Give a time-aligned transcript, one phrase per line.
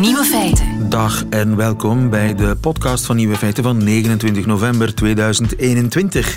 [0.00, 0.88] Nieuwe feiten.
[0.88, 6.36] Dag en welkom bij de podcast van Nieuwe Feiten van 29 november 2021.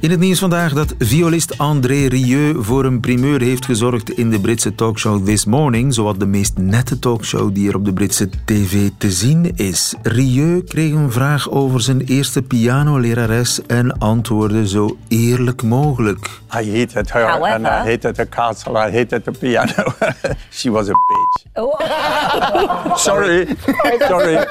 [0.00, 4.40] In het nieuws vandaag dat violist André Rieu voor een primeur heeft gezorgd in de
[4.40, 8.90] Britse talkshow This Morning, zowat de meest nette talkshow die er op de Britse tv
[8.98, 9.94] te zien is.
[10.02, 16.28] Rieu kreeg een vraag over zijn eerste pianolerares en antwoordde zo eerlijk mogelijk.
[16.60, 18.72] I hated her However- and I hated the castle.
[18.72, 19.72] I hated the piano.
[20.50, 21.44] she was a bitch.
[23.06, 23.46] Sorry.
[23.98, 24.46] Sorry.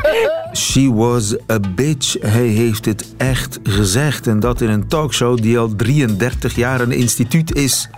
[0.54, 2.16] She was a bitch.
[2.22, 6.92] Hij heeft het echt gezegd en dat in een talkshow die al 33 jaar een
[6.92, 7.90] instituut is.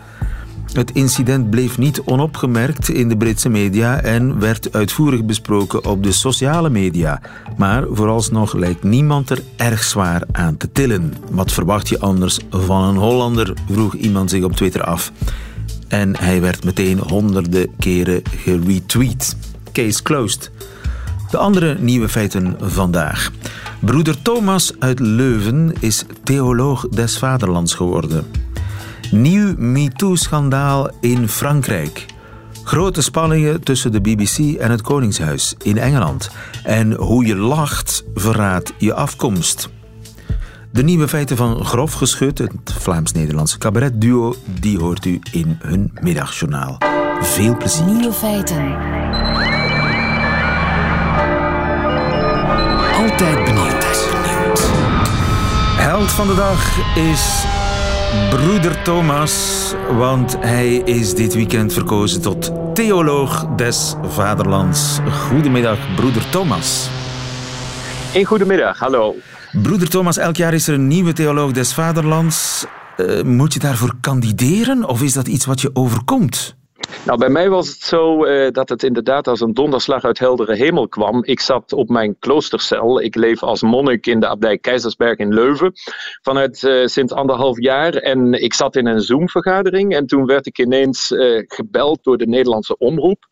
[0.73, 6.11] Het incident bleef niet onopgemerkt in de Britse media en werd uitvoerig besproken op de
[6.11, 7.21] sociale media.
[7.57, 11.13] Maar vooralsnog lijkt niemand er erg zwaar aan te tillen.
[11.31, 13.53] Wat verwacht je anders van een Hollander?
[13.69, 15.11] vroeg iemand zich op Twitter af.
[15.87, 19.35] En hij werd meteen honderden keren geretweet.
[19.71, 20.51] Case closed.
[21.29, 23.31] De andere nieuwe feiten vandaag.
[23.79, 28.25] Broeder Thomas uit Leuven is theoloog des vaderlands geworden.
[29.11, 32.05] Nieuw MeToo-schandaal in Frankrijk.
[32.63, 36.29] Grote spanningen tussen de BBC en het Koningshuis in Engeland.
[36.63, 39.69] En hoe je lacht verraadt je afkomst.
[40.71, 46.77] De nieuwe feiten van Grof Geschut, het Vlaams-Nederlandse cabaretduo, die hoort u in hun middagjournaal.
[47.21, 47.85] Veel plezier.
[47.85, 49.06] Nieuwe feiten.
[53.07, 54.09] Altijd benieuwd.
[55.77, 57.45] Held van de dag is
[58.29, 64.99] broeder Thomas, want hij is dit weekend verkozen tot theoloog des vaderlands.
[65.11, 66.89] Goedemiddag, broeder Thomas.
[68.13, 69.15] Een goedemiddag, hallo.
[69.61, 72.65] Broeder Thomas, elk jaar is er een nieuwe theoloog des vaderlands.
[72.97, 76.55] Eh, moet je daarvoor kandideren of is dat iets wat je overkomt?
[77.05, 80.55] Nou, bij mij was het zo eh, dat het inderdaad als een donderslag uit heldere
[80.55, 81.23] hemel kwam.
[81.23, 83.01] Ik zat op mijn kloostercel.
[83.01, 85.71] Ik leef als monnik in de abdij Keizersberg in Leuven
[86.21, 87.93] vanuit eh, sinds anderhalf jaar.
[87.93, 92.27] En ik zat in een Zoom-vergadering en toen werd ik ineens eh, gebeld door de
[92.27, 93.27] Nederlandse omroep.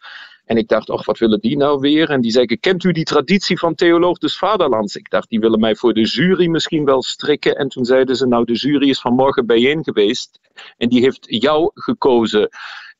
[0.46, 2.10] En ik dacht, och, wat willen die nou weer?
[2.10, 4.96] En die zeiden, kent u die traditie van Theoloog Vaderlands?
[4.96, 7.56] Ik dacht, die willen mij voor de jury misschien wel strikken.
[7.56, 10.40] En toen zeiden ze, nou, de jury is vanmorgen bijeen geweest.
[10.78, 12.50] En die heeft jou gekozen.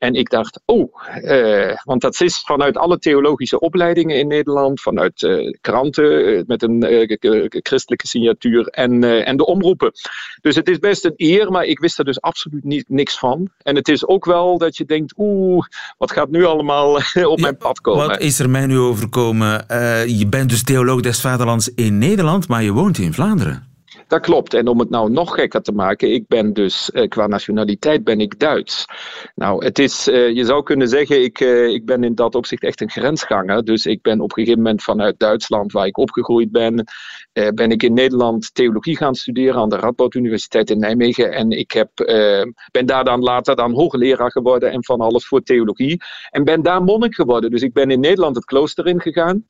[0.06, 0.94] En ik dacht, oh,
[1.24, 6.64] eh, want dat is vanuit alle theologische opleidingen in Nederland, vanuit eh, kranten eh, met
[6.64, 6.86] een
[7.50, 9.92] christelijke signatuur en, en de omroepen.
[10.42, 13.50] Dus het is best een eer, maar ik wist er dus absoluut niet, niks van.
[13.58, 15.66] En het is ook wel dat je denkt, oeh,
[15.98, 17.00] wat gaat nu allemaal
[17.34, 18.08] op mijn pad komen?
[18.08, 19.66] Wat is er mij nu overkomen?
[20.18, 23.75] Je bent dus theoloog des vaderlands in Nederland, maar je woont in Vlaanderen.
[24.16, 24.54] Dat klopt.
[24.54, 28.20] En om het nou nog gekker te maken, ik ben dus eh, qua nationaliteit ben
[28.20, 28.86] ik Duits.
[29.36, 32.64] Nou, het is, eh, je zou kunnen zeggen, ik, eh, ik ben in dat opzicht
[32.64, 33.64] echt een grensganger.
[33.64, 36.84] Dus ik ben op een gegeven moment vanuit Duitsland, waar ik opgegroeid ben,
[37.54, 41.32] ben ik in Nederland theologie gaan studeren aan de Radboud Universiteit in Nijmegen.
[41.32, 41.90] En ik heb,
[42.72, 46.02] ben daar dan later dan hoogleraar geworden en van alles voor theologie.
[46.30, 47.52] En ben daar monnik geworden.
[47.52, 49.46] Dus ik ben in Nederland het klooster ingegaan.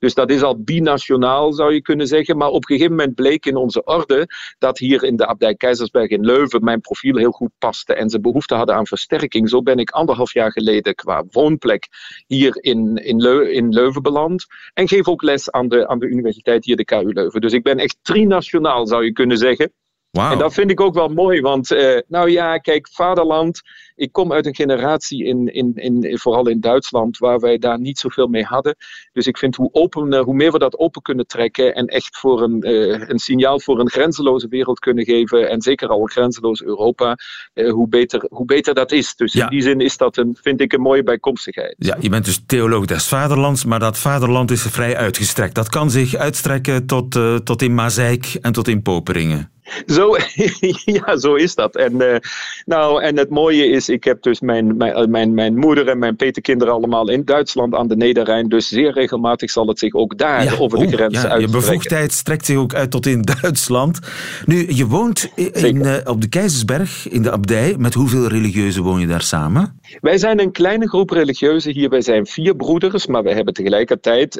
[0.00, 2.36] Dus dat is al binationaal, zou je kunnen zeggen.
[2.36, 4.26] Maar op een gegeven moment bleek in onze orde
[4.58, 8.20] dat hier in de abdij Keizersberg in Leuven mijn profiel heel goed paste en ze
[8.20, 9.48] behoefte hadden aan versterking.
[9.48, 11.88] Zo ben ik anderhalf jaar geleden qua woonplek
[12.26, 14.46] hier in, in, Leu- in Leuven beland.
[14.72, 17.40] En geef ook les aan de, aan de universiteit hier, de KU Leuven.
[17.40, 19.72] Dus ik ben echt trinationaal, zou je kunnen zeggen.
[20.12, 23.60] En dat vind ik ook wel mooi, want eh, nou ja, kijk, vaderland.
[23.94, 27.98] Ik kom uit een generatie, in, in, in, vooral in Duitsland, waar wij daar niet
[27.98, 28.76] zoveel mee hadden.
[29.12, 32.18] Dus ik vind hoe, open, eh, hoe meer we dat open kunnen trekken en echt
[32.18, 36.10] voor een, eh, een signaal voor een grenzeloze wereld kunnen geven, en zeker al een
[36.10, 37.16] grenzeloos Europa,
[37.54, 39.14] hoe, beter, hoe beter dat is.
[39.14, 39.42] Dus Ja.
[39.44, 41.74] in die zin is dat een, vind ik een mooie bijkomstigheid.
[41.78, 45.54] Ja, je bent dus theoloog des vaderlands, maar dat vaderland is vrij uitgestrekt.
[45.54, 49.50] Dat kan zich uitstrekken tot, tot in Mazeik en tot in Poperingen.
[49.86, 50.16] Zo,
[51.04, 51.76] ja, zo is dat.
[51.76, 52.18] En, eh,
[52.64, 55.98] nou, en het mooie is, ik heb dus mijn, mijn, eh, mijn, mijn moeder en
[55.98, 58.48] mijn petekinderen allemaal in Duitsland aan de Nederrijn.
[58.48, 62.12] Dus zeer regelmatig zal het zich ook daar over de oeh, grens ja, je bevoegdheid
[62.12, 63.98] strekt zich ook uit tot in Duitsland.
[64.46, 67.74] Nu, je woont in, eh, op de Keizersberg, in de abdij.
[67.78, 69.80] Met hoeveel religieuzen woon je daar samen?
[70.00, 71.88] Wij zijn een kleine groep religieuzen hier.
[71.88, 74.38] Wij zijn vier broeders, maar we hebben tegelijkertijd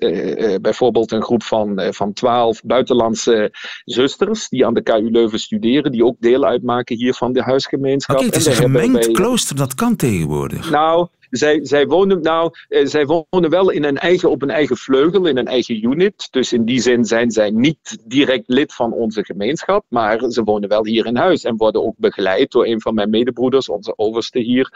[0.63, 3.53] bijvoorbeeld een groep van, van twaalf buitenlandse
[3.85, 8.17] zusters die aan de KU Leuven studeren, die ook deel uitmaken hier van de huisgemeenschap.
[8.17, 10.71] Oké, het is En een gemengd klooster, dat kan tegenwoordig.
[10.71, 14.77] Nou, zij, zij, wonen, nou eh, zij wonen wel in een eigen, op een eigen
[14.77, 16.29] vleugel, in een eigen unit.
[16.31, 19.85] Dus in die zin zijn zij niet direct lid van onze gemeenschap.
[19.89, 23.11] Maar ze wonen wel hier in huis en worden ook begeleid door een van mijn
[23.11, 24.73] medebroeders, onze overste hier.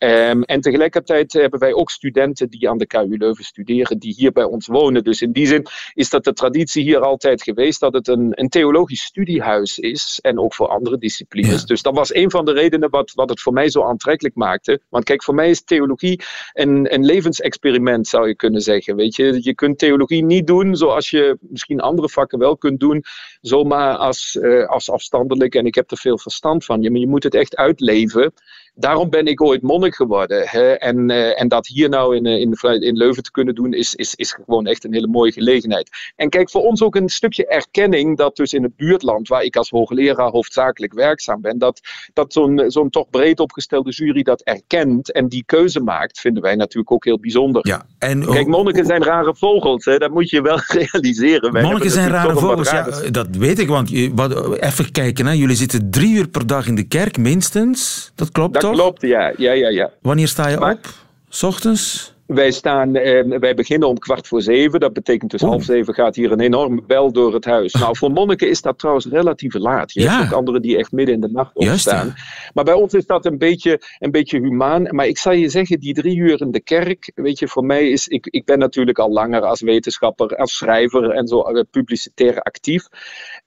[0.00, 4.32] Ehm, en tegelijkertijd hebben wij ook studenten die aan de KU Leuven studeren, die hier
[4.32, 5.04] bij ons wonen.
[5.04, 8.48] Dus in die zin is dat de traditie hier altijd geweest dat het een, een
[8.48, 10.18] theologisch studiehuis is.
[10.22, 11.64] En ook voor andere disciplines.
[11.64, 14.80] Dus dat was een van de redenen wat, wat het voor mij zo aantrekkelijk maakte.
[14.88, 18.96] Want kijk, voor mij is theologie een, een levensexperiment, zou je kunnen zeggen.
[18.96, 23.04] Weet je, je kunt theologie niet doen zoals je misschien andere vakken wel kunt doen,
[23.40, 25.54] zomaar als, uh, als afstandelijk.
[25.54, 26.82] En ik heb er veel verstand van.
[26.82, 28.32] Je, maar je moet het echt uitleven
[28.80, 30.42] daarom ben ik ooit monnik geworden.
[30.48, 30.72] Hè?
[30.72, 34.14] En, uh, en dat hier nou in, in, in Leuven te kunnen doen, is, is,
[34.14, 35.90] is gewoon echt een hele mooie gelegenheid.
[36.16, 39.56] En kijk, voor ons ook een stukje erkenning dat dus in het buurtland, waar ik
[39.56, 41.80] als hoogleraar hoofdzakelijk werkzaam ben, dat,
[42.12, 46.54] dat zo'n zo'n toch breed opgestelde jury dat erkent en die keuze maakt, vinden wij
[46.54, 47.66] natuurlijk ook heel bijzonder.
[47.66, 49.98] Ja, en, kijk, monniken zijn rare vogels, hè?
[49.98, 51.52] dat moet je wel realiseren.
[51.52, 55.32] Wij monniken zijn rare vogels, ja, dat weet ik, want wat, even kijken, hè?
[55.32, 58.12] jullie zitten drie uur per dag in de kerk, minstens.
[58.14, 58.80] Dat klopt dat toch?
[58.80, 59.32] klopt, ja.
[59.36, 59.90] ja, ja, ja.
[60.00, 60.78] Wanneer sta je op?
[61.28, 62.14] S ochtends?
[62.26, 64.80] Wij, staan, eh, wij beginnen om kwart voor zeven.
[64.80, 67.72] Dat betekent dus half zeven gaat hier een enorme bel door het huis.
[67.72, 69.92] Nou, voor monniken is dat trouwens relatief laat.
[69.92, 70.18] Je ja.
[70.18, 72.14] hebt ook anderen die echt midden in de nacht opstaan.
[72.54, 74.82] Maar bij ons is dat een beetje, een beetje humaan.
[74.82, 77.88] Maar ik zal je zeggen, die drie uur in de kerk, weet je, voor mij
[77.88, 78.08] is...
[78.08, 82.86] Ik, ik ben natuurlijk al langer als wetenschapper, als schrijver en zo uh, publicitair actief.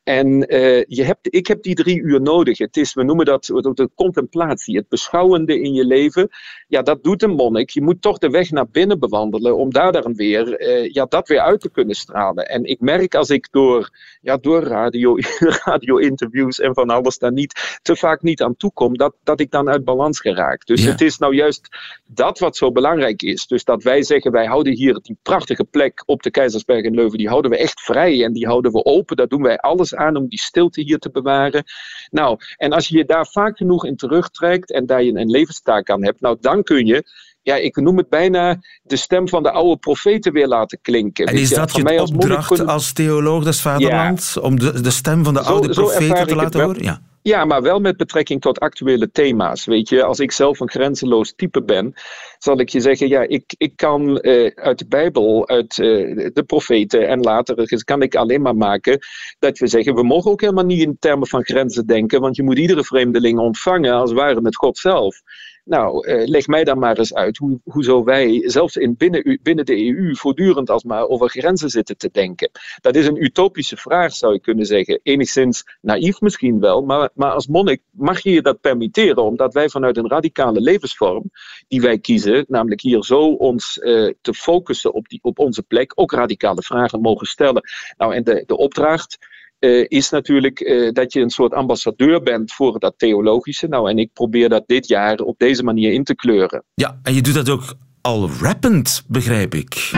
[0.04, 2.58] En uh, je hebt, ik heb die drie uur nodig.
[2.58, 6.30] Het is, we noemen dat de contemplatie, het beschouwende in je leven.
[6.68, 7.70] Ja, dat doet een monnik.
[7.70, 11.28] Je moet toch de weg naar binnen bewandelen om daar dan weer, uh, ja, dat
[11.28, 12.50] weer uit te kunnen stralen.
[12.50, 13.90] En ik merk als ik door,
[14.22, 15.16] ja, door radio,
[15.66, 19.52] radio-interviews en van alles daar niet te vaak niet aan toe kom, dat, dat ik
[19.52, 20.66] dan uit balans geraak.
[20.66, 20.92] Dus ja.
[20.92, 21.68] het is nou juist
[22.06, 23.48] dat wat zo belangrijk is.
[23.48, 27.18] Dus dat wij zeggen, wij houden hier die prachtige plek op de Keizersberg in Leuven,
[27.18, 29.16] die houden we echt vrij en die houden we open.
[29.16, 31.64] Daar doen wij alles aan om die stilte hier te bewaren.
[32.10, 35.90] Nou, en als je je daar vaak genoeg in terugtrekt en daar je een levenstaak
[35.90, 37.04] aan hebt, nou dan kun je
[37.44, 41.26] ja, ik noem het bijna de stem van de oude profeten weer laten klinken.
[41.26, 42.68] En is je, dat je als opdracht kunnen...
[42.68, 44.34] als theoloog des vaderlands?
[44.34, 44.42] Ja.
[44.42, 46.84] Om de, de stem van de oude profeten te laten horen?
[46.84, 47.02] Ja.
[47.24, 49.66] Ja, maar wel met betrekking tot actuele thema's.
[49.66, 51.94] Weet je, als ik zelf een grenzeloos type ben,
[52.38, 56.44] zal ik je zeggen, ja, ik, ik kan uh, uit de Bijbel, uit uh, de
[56.46, 59.00] profeten en later kan ik alleen maar maken
[59.40, 62.44] dat we zeggen, we mogen ook helemaal niet in termen van grenzen denken, want je
[62.44, 65.22] moet iedere vreemdeling ontvangen als ware met God zelf.
[65.66, 69.66] Nou, uh, leg mij dan maar eens uit hoe, hoezo wij, zelfs in binnen, binnen
[69.66, 72.52] de EU, voortdurend alsmaar over grenzen zitten te denken.
[72.82, 75.00] Dat is een utopische vraag, zou je kunnen zeggen.
[75.04, 79.70] Enigszins naïef misschien wel, maar, maar als monnik mag je je dat permitteren, omdat wij
[79.70, 81.32] vanuit een radicale levensvorm
[81.68, 85.92] die wij kiezen, namelijk hier zo ons uh, te focussen op, die, op onze plek,
[85.96, 87.64] ook radicale vragen mogen stellen.
[87.98, 89.18] Nou, en de, de opdracht
[89.64, 93.68] uh, is natuurlijk uh, dat je een soort ambassadeur bent voor dat theologische.
[93.68, 96.64] Nou, en ik probeer dat dit jaar op deze manier in te kleuren.
[96.74, 99.90] Ja, en je doet dat ook al rappend, begrijp ik.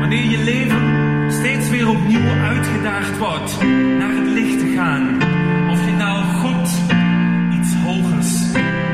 [0.00, 3.62] Wanneer je leven steeds weer opnieuw uitgedaagd wordt
[3.98, 5.16] naar het licht te gaan.
[5.70, 6.68] Of je nou God,
[7.58, 8.32] iets hogers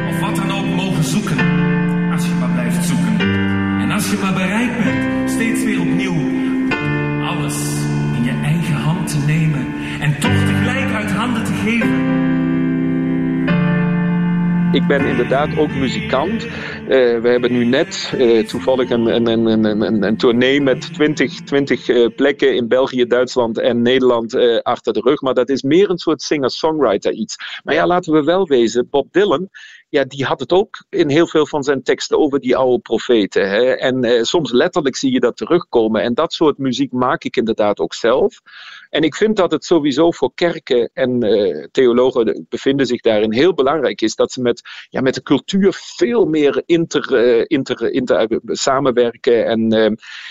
[0.09, 1.39] of wat dan ook mogen zoeken.
[2.13, 3.21] Als je maar blijft zoeken.
[3.81, 5.18] En als je maar bereid bent
[10.09, 12.17] en toch tegelijk uit handen te geven.
[14.73, 16.45] Ik ben inderdaad ook muzikant.
[16.45, 16.51] Uh,
[17.21, 21.89] we hebben nu net uh, toevallig een, een, een, een, een tournee met 20, 20
[21.89, 25.21] uh, plekken in België, Duitsland en Nederland achter de rug.
[25.21, 27.37] Maar dat is meer een soort singer-songwriter iets.
[27.65, 29.49] Maar ja, laten we wel wezen, Bob Dylan
[29.89, 33.51] ja, die had het ook in heel veel van zijn teksten over die oude profeten.
[33.51, 33.73] Hè?
[33.73, 36.03] En uh, soms letterlijk zie je dat terugkomen.
[36.03, 38.41] En dat soort muziek maak ik inderdaad ook zelf.
[38.91, 43.55] En ik vind dat het sowieso voor kerken en uh, theologen bevinden zich daarin heel
[43.55, 48.41] belangrijk is dat ze met, ja, met de cultuur veel meer inter, uh, inter, inter,
[48.45, 49.47] samenwerken.
[49.47, 49.73] En,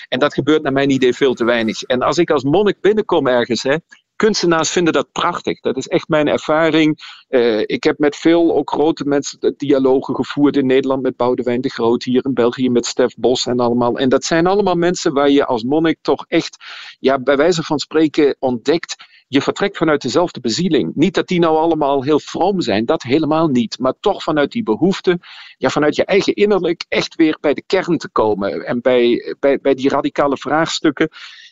[0.08, 1.82] en dat gebeurt naar mijn idee veel te weinig.
[1.82, 3.76] En als ik als monnik binnenkom ergens, hè,
[4.18, 5.60] kunstenaars vinden dat prachtig.
[5.60, 7.00] Dat is echt mijn ervaring.
[7.30, 11.70] Uh, ik heb met veel ook grote mensen dialogen gevoerd in Nederland met Boudewijn de
[11.70, 13.98] Groot, hier in België met Stef Bos en allemaal.
[13.98, 16.58] En dat zijn allemaal mensen waar je als monnik toch echt,
[17.00, 18.96] ja, bij wijze van spreken ontdekt
[19.28, 20.92] je vertrekt vanuit dezelfde bezieling.
[20.96, 23.80] Niet dat die nou allemaal heel vroom zijn, dat helemaal niet.
[23.80, 25.20] Maar toch vanuit die behoefte,
[25.58, 28.66] ja, vanuit je eigen innerlijk, echt weer bij de kern te komen.
[28.66, 31.10] En bij, bij, bij die radicale vraagstukken.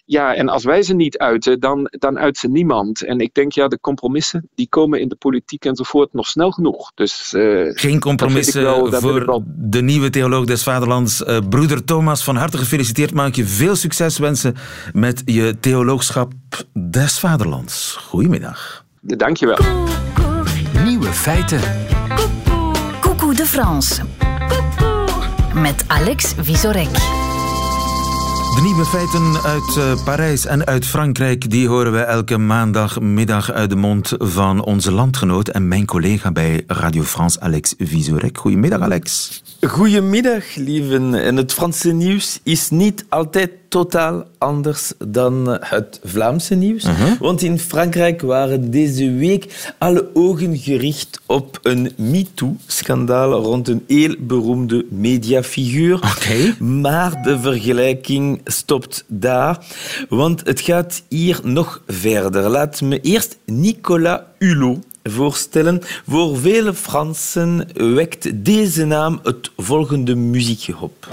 [0.08, 3.04] Ja, en als wij ze niet uiten, dan, dan uit ze niemand.
[3.04, 6.92] En ik denk, ja, de compromissen die komen in de politiek enzovoort nog snel genoeg.
[6.96, 9.44] Dus, uh, Geen compromissen wel, voor wel...
[9.46, 11.22] de nieuwe theoloog des vaderlands.
[11.22, 13.14] Uh, broeder Thomas, van harte gefeliciteerd.
[13.14, 14.56] Mag ik je veel succes wensen
[14.94, 16.34] met je theoloogschap
[16.74, 17.98] des vaderlands.
[18.02, 18.86] Goedemiddag.
[19.02, 19.58] Dankjewel.
[20.84, 21.62] Nieuwe feiten.
[23.00, 24.02] Coucou de France.
[25.54, 27.25] met Alex Visorek.
[28.56, 33.70] De nieuwe feiten uit uh, Parijs en uit Frankrijk die horen we elke maandagmiddag uit
[33.70, 38.38] de mond van onze landgenoot en mijn collega bij Radio France, Alex Visorek.
[38.38, 39.42] Goedemiddag, Alex.
[39.62, 41.14] Goedemiddag, lieven.
[41.14, 46.84] En het Franse nieuws is niet altijd totaal anders dan het Vlaamse nieuws.
[46.84, 47.20] Uh-huh.
[47.20, 54.16] Want in Frankrijk waren deze week alle ogen gericht op een MeToo-schandaal rond een heel
[54.20, 55.96] beroemde mediafiguur.
[55.96, 56.56] Okay.
[56.60, 59.66] Maar de vergelijking stopt daar,
[60.10, 62.50] want het gaat hier nog verder.
[62.50, 65.82] Laat me eerst Nicolas Hulot voorstellen.
[66.10, 71.08] Voor vele Fransen wekt deze naam het volgende muziekje op.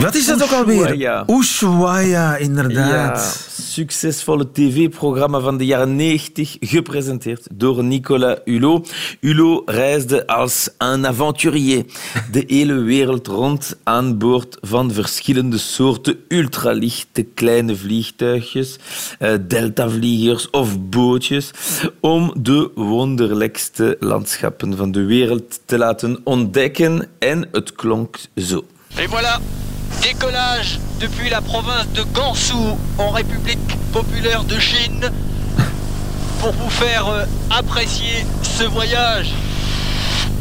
[0.00, 1.24] Wat is dat ook alweer?
[1.26, 3.46] Ushuaia, inderdaad.
[3.78, 8.92] Succesvolle tv-programma van de jaren 90, gepresenteerd door Nicolas Hulot.
[9.20, 11.84] Hulot reisde als een avonturier
[12.30, 18.76] de hele wereld rond aan boord van verschillende soorten ultralichte kleine vliegtuigjes,
[19.18, 21.50] eh, deltavliegers of bootjes,
[22.00, 27.08] om de wonderlijkste landschappen van de wereld te laten ontdekken.
[27.18, 28.64] En het klonk zo.
[28.96, 29.42] Et voilà,
[30.02, 32.54] Décollage depuis la province de Gansu
[32.98, 33.58] en République
[33.92, 35.10] populaire de Chine
[36.40, 39.32] pour vous faire euh, apprécier ce voyage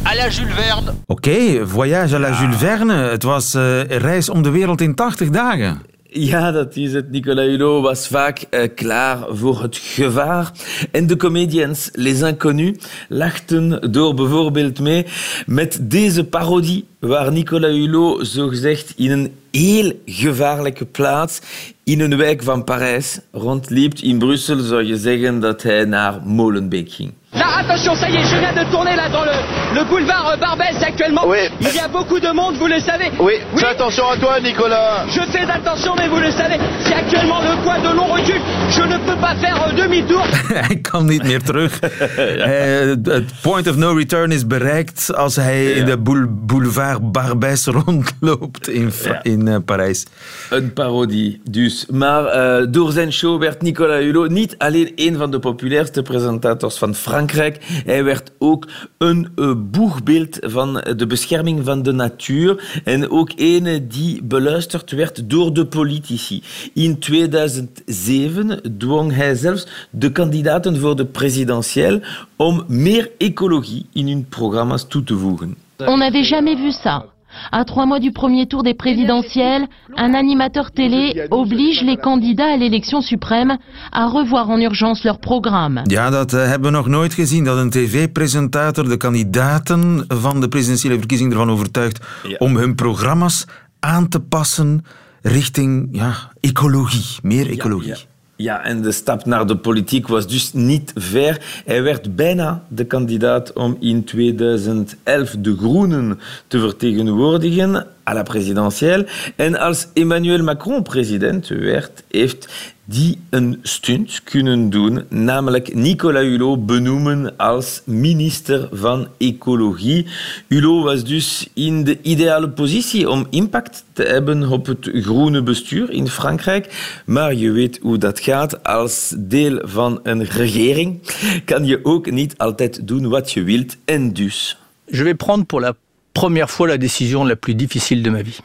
[0.06, 0.94] à la Jules Verne.
[1.08, 2.92] Oké, voyage à la Jules Verne.
[2.92, 5.82] Het was uh, reis om de wereld in 80 dagen.
[6.10, 7.12] Ja, dat is het.
[7.12, 10.52] Nicolas Hulot was vaak uh, klaar voor het gevaar.
[10.92, 12.76] En de comedians, Les Inconnus,
[13.10, 15.06] lachten door bijvoorbeeld mee
[15.46, 21.42] met deze parodie waar Nicolas Hulot zogezegd in een heel gevaarlijke plaats
[21.84, 23.94] in een wijk van Parijs rondliep.
[24.00, 27.14] In Brussel zou je zeggen dat hij naar Molenbeek ging.
[27.32, 30.38] Là, attention, ça y est, je viens de tourner là dans le, le boulevard euh,
[30.38, 31.28] Barbès actuellement.
[31.28, 31.38] Oui.
[31.62, 33.10] Il y a beaucoup de monde, vous le savez.
[33.20, 33.60] Oui, oui.
[33.62, 35.06] fais attention à toi, Nicolas.
[35.08, 38.42] Je fais attention, mais vous le savez, c'est actuellement le point de long recul.
[38.70, 40.24] Je ne peux pas faire euh, demi-tour.
[40.68, 41.80] hij kan niet meer terug.
[43.18, 45.76] Het point of no return is bereikt als hij ja.
[45.76, 45.98] in de
[46.30, 49.24] boulevard Barbès rondloopt in, ja.
[49.24, 50.06] in uh, Parijs.
[50.50, 51.86] Een parodie dus.
[51.90, 56.78] Maar uh, door zijn show werd Nicolas Hulot niet alleen een van de populairste presentators
[56.78, 57.58] van Frankrijk.
[57.86, 58.68] Hij werd ook
[58.98, 65.30] een uh, boegbeeld van de bescherming van de natuur en ook een die beluisterd werd
[65.30, 66.44] door de politici.
[66.74, 72.00] In 2007 dwong hij zelfs de kandidaten voor de presidentieel
[72.36, 75.56] om meer ecologie in hun programma's toe te voegen.
[75.78, 77.17] On n'avait jamais vu ça.
[77.52, 82.58] À trois mois du premier tour des présidentielles, un animateur télé oblige les candidats à
[82.58, 83.58] l'élection suprême
[83.92, 85.82] à revoir en urgence leur programme.
[85.88, 87.44] Ja, dat uh, hebben we nog nooit gezien.
[87.44, 92.36] Dat een tv-presentator de kandidaten van de presidentiële verkiezing ervan overtuigt ja.
[92.38, 93.46] om hun programma's
[93.80, 94.86] aan te passen
[95.22, 97.90] richting ja, ecologie, meer ecologie.
[97.90, 98.17] Ja, ja.
[98.40, 101.62] Ja, en de stap naar de politiek was dus niet ver.
[101.66, 109.06] Hij werd bijna de kandidaat om in 2011 de Groenen te vertegenwoordigen à la présidentielle.
[109.36, 112.48] En als Emmanuel Macron president werd, heeft
[112.90, 120.08] die een stunt kunnen doen, namelijk Nicolas Hulot benoemen als minister van Ecologie.
[120.48, 125.92] Hulot was dus in de ideale positie om impact te hebben op het groene bestuur
[125.92, 127.00] in Frankrijk.
[127.06, 128.64] Maar je weet hoe dat gaat.
[128.64, 131.02] Als deel van een regering
[131.46, 133.78] kan je ook niet altijd doen wat je wilt.
[133.86, 134.58] En dus...
[134.90, 135.76] Je vais prendre pour la
[136.22, 138.40] première fois la décision la plus difficile de ma vie.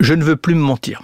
[0.00, 1.02] Je ne veux plus me mentir.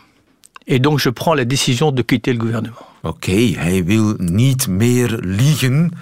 [0.66, 2.86] Et donc je prends la décision de quitter le gouvernement.
[3.02, 5.92] Oké, okay, hij wil niet meer liegen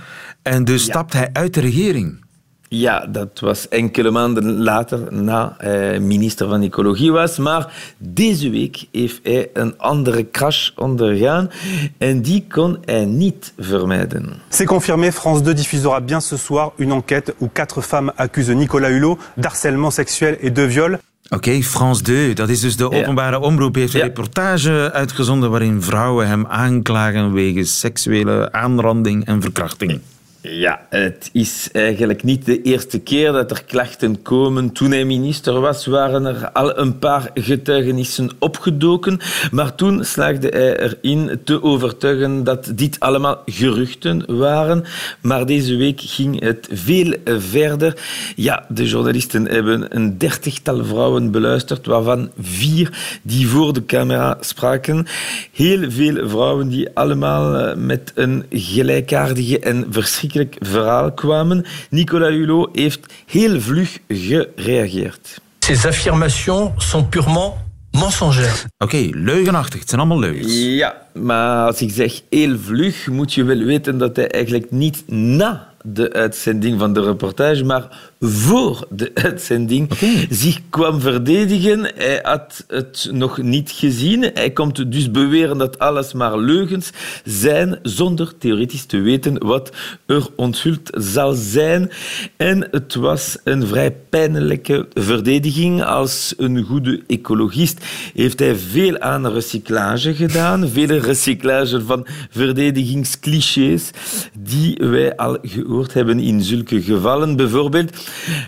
[0.43, 0.93] en dus ja.
[0.93, 2.25] stapt hij uit de regering.
[2.69, 7.39] Ja, dat was enkele maanden later na eh, minister van Ecologie was.
[7.39, 11.51] Maar deze week heeft hij een andere crash ondergaan
[11.99, 14.33] en die kon hij niet vermijden.
[14.49, 18.91] C'est confirmé, France 2 diffusera bien ce soir une enquête où quatre femmes accusent Nicolas
[18.91, 20.93] Hulot d'harcèlement seksueel et de viol.
[21.29, 23.43] Oké, okay, France 2, dat is dus de openbare ja.
[23.43, 24.05] omroep, heeft een ja.
[24.05, 30.01] reportage uitgezonden waarin vrouwen hem aanklagen wegens seksuele aanranding en verkrachting.
[30.49, 34.73] Ja, het is eigenlijk niet de eerste keer dat er klachten komen.
[34.73, 39.19] Toen hij minister was, waren er al een paar getuigenissen opgedoken.
[39.51, 44.85] Maar toen slaagde hij erin te overtuigen dat dit allemaal geruchten waren.
[45.21, 48.03] Maar deze week ging het veel verder.
[48.37, 55.07] Ja, de journalisten hebben een dertigtal vrouwen beluisterd, waarvan vier die voor de camera spraken.
[55.53, 61.65] Heel veel vrouwen die allemaal eh, met een gelijkaardige en verschrikkelijke verhaal kwamen.
[61.91, 65.41] Nicolas Hulot heeft heel vlug gereageerd.
[65.59, 67.55] Ces affirmations sont purement
[67.91, 68.65] mensongères.
[68.79, 69.81] Oké, okay, leugenachtig.
[69.81, 70.53] Het zijn allemaal leugens.
[70.53, 75.05] Ja, maar als ik zeg heel vlug, moet je wel weten dat hij eigenlijk niet
[75.07, 79.91] na de uitzending van de reportage, maar voor de uitzending
[80.31, 81.93] zich kwam verdedigen.
[81.95, 84.31] Hij had het nog niet gezien.
[84.35, 86.91] Hij komt dus beweren dat alles maar leugens
[87.25, 89.73] zijn, zonder theoretisch te weten wat
[90.07, 91.91] er onthuld zal zijn.
[92.37, 95.85] En het was een vrij pijnlijke verdediging.
[95.85, 103.91] Als een goede ecologist heeft hij veel aan recyclage gedaan, vele recyclage van verdedigingsclichés
[104.39, 107.37] die wij al gehoord hebben in zulke gevallen.
[107.37, 107.97] Bijvoorbeeld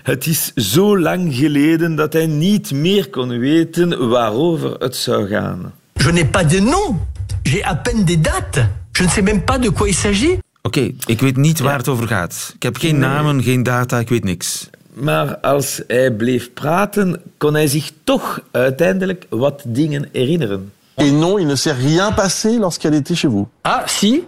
[0.03, 5.73] het is zo lang geleden dat hij niet meer kon weten waarover het zou gaan.
[5.93, 7.07] Je n'ai pas de nom.
[7.43, 8.65] J'ai à peine des dates.
[8.93, 10.39] Je ne sais même pas de quoi il s'agit.
[10.63, 12.53] Oké, okay, ik weet niet waar het over gaat.
[12.55, 14.71] Ik heb geen namen, geen data, ik weet niks.
[14.93, 20.73] Maar als hij bleef praten, kon hij zich toch uiteindelijk wat dingen herinneren.
[20.99, 23.47] Et non, il ne s'est rien passé lorsqu'elle était chez vous.
[23.65, 24.25] Ah, si,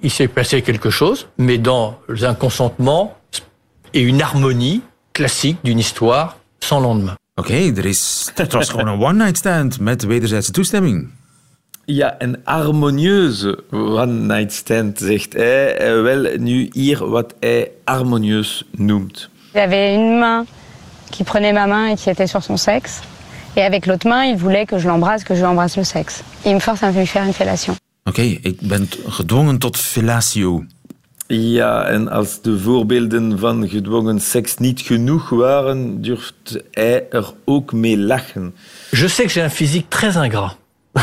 [0.00, 3.14] il s'est passé quelque chose, mais dans un consentement
[3.92, 4.82] et une harmonie
[5.12, 7.16] classique d'une histoire sans lendemain.
[7.38, 11.10] Oké, okay, er is, het was gewoon een one-night stand met wederzijdse toestemming.
[11.84, 16.02] Ja, een harmonieuze one-night stand, zegt hij.
[16.02, 19.28] Wel, nu hier wat hij harmonieus noemt.
[19.54, 20.46] Il avait une main
[21.10, 23.00] qui prenait ma main et qui était sur son sexe.
[23.56, 26.22] Et avec l'autre main, il voulait que je l'embrasse, que je lui embrasse le sexe.
[26.44, 27.74] Il me force à me faire une fellation.
[28.04, 30.64] Oké, okay, ik ben gedwongen tot fellatio.
[31.26, 37.72] Ja, en als de voorbeelden van gedwongen seks niet genoeg waren, durft hij er ook
[37.72, 38.54] mee lachen.
[38.90, 40.56] Je sais que j'ai un physique très ingrat.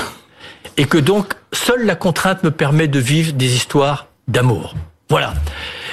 [0.74, 4.74] Et que donc, seule la contrainte me permet de vivre des histoires d'amour.
[5.08, 5.34] Voilà.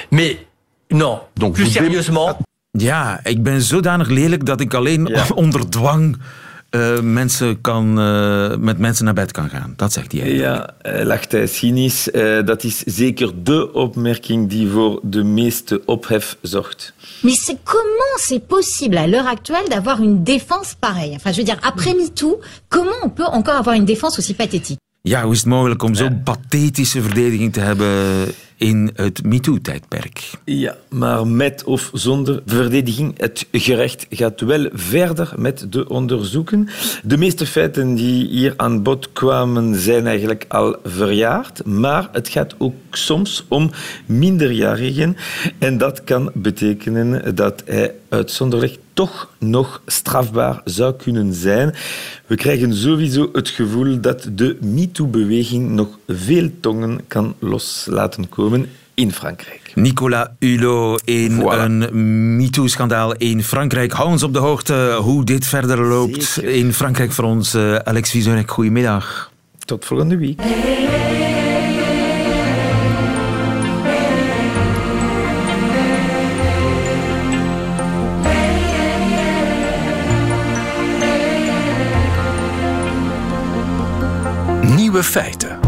[0.09, 0.37] Mais
[0.87, 2.37] non, donc, plus sérieusement...
[2.77, 5.25] Ja, ik ben zodanig lelijk dat ik alleen ja.
[5.43, 6.17] onder dwang
[6.71, 9.73] uh, mensen kan, uh, met mensen naar bed kan gaan.
[9.75, 10.73] Dat zegt hij eigenlijk.
[10.83, 12.07] Ja, lacht hij cynisch.
[12.13, 16.93] Uh, dat is zeker de opmerking die voor de meeste ophef zorgt.
[17.23, 21.45] Mais c'est comment c'est possible à l'heure actuelle d'avoir une défense pareille Enfin, je veux
[21.45, 25.37] dire, après MeToo, comment on peut encore avoir une défense aussi pathétique Ja, hoe is
[25.37, 27.87] het mogelijk om zo'n pathetische verdediging te hebben
[28.61, 30.29] in het MeToo-tijdperk?
[30.45, 36.69] Ja, maar met of zonder verdediging, het gerecht gaat wel verder met de onderzoeken.
[37.03, 42.55] De meeste feiten die hier aan bod kwamen zijn eigenlijk al verjaard, maar het gaat
[42.57, 43.71] ook soms om
[44.05, 45.17] minderjarigen.
[45.57, 51.75] En dat kan betekenen dat hij uitzonderlijk toch nog strafbaar zou kunnen zijn.
[52.25, 58.50] We krijgen sowieso het gevoel dat de MeToo-beweging nog veel tongen kan loslaten komen
[58.93, 59.71] in Frankrijk.
[59.75, 63.91] Nicolas Hulot in een MeToo-schandaal in Frankrijk.
[63.91, 67.55] Hou ons op de hoogte hoe dit verder loopt in Frankrijk voor ons.
[67.55, 69.31] Uh, Alex Vizorek, goedemiddag.
[69.65, 70.41] Tot volgende week.
[84.75, 85.60] Nieuwe feiten.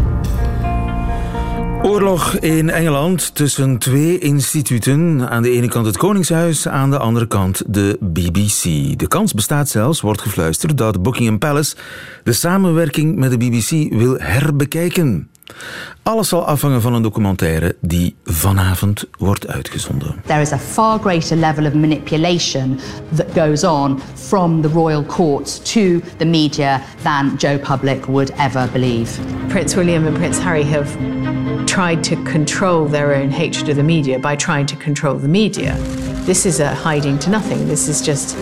[1.84, 5.30] Oorlog in Engeland tussen twee instituten.
[5.30, 8.64] Aan de ene kant het Koningshuis, aan de andere kant de BBC.
[9.00, 11.76] De kans bestaat zelfs, wordt gefluisterd, dat Buckingham Palace
[12.24, 15.30] de samenwerking met de BBC wil herbekijken.
[16.04, 20.22] Alles zal afhangen van een documentaire die vanavond wordt uitgezonden.
[20.26, 22.80] There is a far greater level of manipulation
[23.16, 28.70] that goes on from the royal courts to the media than Joe Public would ever
[28.72, 29.12] believe.
[29.48, 30.98] Prince William and Prince Harry have
[31.66, 35.76] tried to control their own hatred of the media by trying to control the media.
[36.26, 37.68] This is a hiding to nothing.
[37.68, 38.36] This is just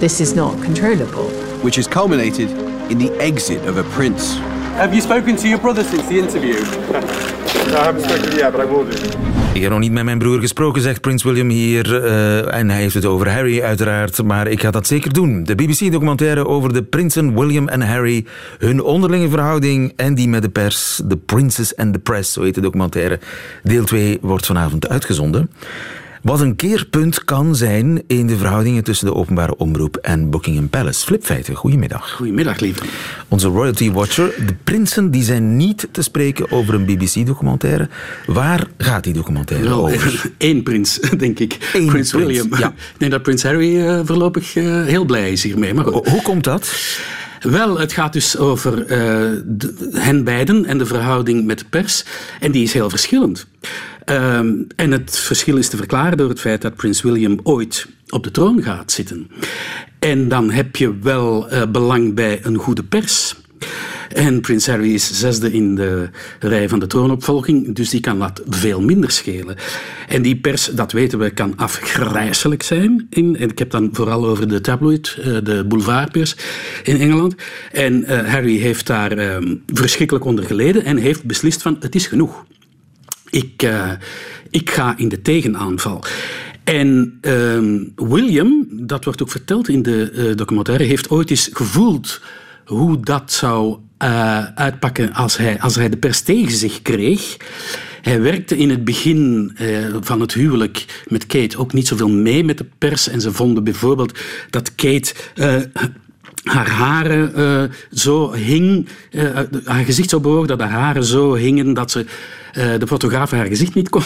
[0.00, 1.28] this is not controllable.
[1.62, 2.50] Which has culminated
[2.90, 4.38] in the exit of a prince
[4.80, 6.54] have you spoken to your brother since the interview?
[6.54, 8.96] I haven't spoken yet, but I will do.
[9.54, 12.04] Ik heb nog niet met mijn broer gesproken, zegt Prins William hier.
[12.04, 14.22] Uh, en hij heeft het over Harry, uiteraard.
[14.22, 15.44] Maar ik ga dat zeker doen.
[15.44, 18.26] De BBC-documentaire over de prinsen William en Harry.
[18.58, 21.00] Hun onderlinge verhouding en die met de pers.
[21.08, 23.18] The Princess and the Press, zo heet de documentaire.
[23.62, 25.50] Deel 2 wordt vanavond uitgezonden.
[26.22, 31.04] Wat een keerpunt kan zijn in de verhoudingen tussen de openbare omroep en Buckingham Palace.
[31.04, 32.10] Flipfeiten, goedemiddag.
[32.10, 32.82] Goedemiddag, lieve.
[33.28, 34.34] Onze royalty watcher.
[34.46, 37.88] De prinsen die zijn niet te spreken over een BBC-documentaire.
[38.26, 40.30] Waar gaat die documentaire Wel, over?
[40.38, 41.70] Eén prins, denk ik.
[41.72, 42.48] Eén prins, William.
[42.58, 42.68] Ja.
[42.68, 45.74] Ik denk dat prins Harry uh, voorlopig uh, heel blij is hiermee.
[45.74, 46.08] Maar goed.
[46.08, 46.72] Hoe komt dat?
[47.40, 49.40] Wel, het gaat dus over uh,
[49.92, 52.04] hen beiden en de verhouding met de pers.
[52.40, 53.46] En die is heel verschillend.
[54.04, 58.24] Ehm, en het verschil is te verklaren door het feit dat prins William ooit op
[58.24, 59.30] de troon gaat zitten.
[59.98, 63.34] En dan heb je wel uh, belang bij een goede pers.
[64.14, 66.08] En prins Harry is zesde in de
[66.40, 69.56] rij van de troonopvolging, dus die kan dat veel minder schelen.
[70.08, 73.06] En die pers, dat weten we, kan afgrijselijk zijn.
[73.10, 76.36] In, en ik heb dan vooral over de tabloid, uh, de boulevardpers
[76.82, 77.34] in Engeland.
[77.72, 82.06] En uh, Harry heeft daar uh, verschrikkelijk onder geleden en heeft beslist van het is
[82.06, 82.44] genoeg.
[83.30, 83.68] Ik,
[84.50, 86.04] ik ga in de tegenaanval.
[86.64, 92.20] En uh, William, dat wordt ook verteld in de documentaire, heeft ooit eens gevoeld
[92.64, 97.36] hoe dat zou uh, uitpakken als hij, als hij de pers tegen zich kreeg.
[98.02, 99.52] Hij werkte in het begin
[100.00, 103.08] van het huwelijk met Kate ook niet zoveel mee met de pers.
[103.08, 104.18] En ze vonden bijvoorbeeld
[104.50, 105.14] dat Kate
[106.44, 108.88] haar haren zo hing,
[109.64, 112.04] haar gezicht zo bewoog dat haar haren zo hingen dat ze
[112.52, 114.02] de fotograaf haar gezicht niet kon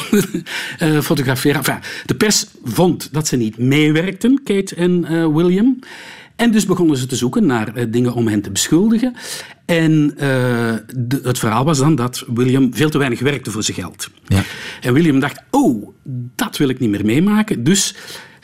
[1.03, 1.81] fotograferen.
[2.07, 5.79] De pers vond dat ze niet meewerkten, Kate en William.
[6.37, 9.15] En dus begonnen ze te zoeken naar dingen om hen te beschuldigen.
[9.65, 14.11] En de, het verhaal was dan dat William veel te weinig werkte voor zijn geld.
[14.27, 14.43] Ja.
[14.81, 15.89] En William dacht, oh,
[16.35, 17.65] dat wil ik niet meer meemaken.
[17.65, 17.95] Dus,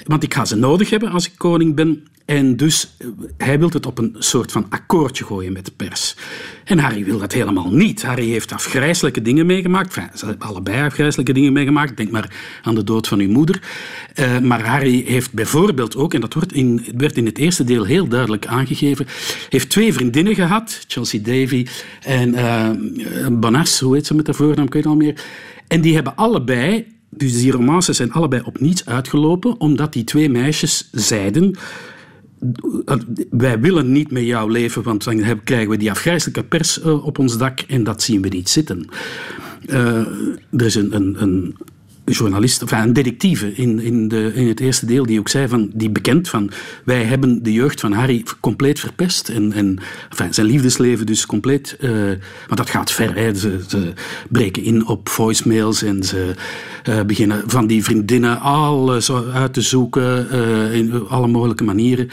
[0.04, 2.04] want ik ga ze nodig hebben als ik koning ben.
[2.30, 6.16] En dus eh, hij wil het op een soort van akkoordje gooien met de pers.
[6.64, 8.02] En Harry wil dat helemaal niet.
[8.02, 9.94] Harry heeft afgrijzelijke dingen meegemaakt.
[10.14, 11.96] Ze hebben allebei afgrijzelijke dingen meegemaakt.
[11.96, 13.62] Denk maar aan de dood van uw moeder.
[14.14, 17.84] Uh, maar Harry heeft bijvoorbeeld ook, en dat wordt in, werd in het eerste deel
[17.84, 19.06] heel duidelijk aangegeven,
[19.48, 21.66] heeft twee vriendinnen gehad, Chelsea Davy
[22.00, 25.24] en uh, hoe heet ze met haar voornaam, ik weet al meer.
[25.68, 30.30] En die hebben allebei dus die romances zijn allebei op niets uitgelopen, omdat die twee
[30.30, 31.56] meisjes zeiden
[33.30, 37.18] wij willen niet met jou leven, want dan krijgen we die afgrijzelijke pers eh, op
[37.18, 38.88] ons dak en dat zien we niet zitten.
[39.66, 40.06] Uh,
[40.50, 41.56] er is een, een, een
[42.04, 45.90] journalist, een detectieve in, in, de, in het eerste deel, die ook zei van, die
[45.90, 46.50] bekend van,
[46.84, 49.78] wij hebben de jeugd van Harry compleet verpest en, en
[50.10, 51.90] enfin, zijn liefdesleven dus compleet, uh,
[52.46, 53.34] want dat gaat ver, hè.
[53.34, 53.92] Ze, ze
[54.28, 56.34] breken in op voicemails en ze
[56.88, 62.10] uh, beginnen van die vriendinnen alles uit te zoeken uh, in alle mogelijke manieren,